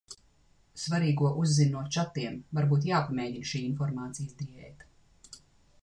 Svarīgo 0.83 1.29
uzzin 1.41 1.69
no 1.77 1.83
čatiem. 1.97 2.39
Varbūt 2.61 2.89
jāpamēģina 2.93 3.53
šī 3.53 3.63
informācijas 3.69 4.37
diēta. 4.41 5.43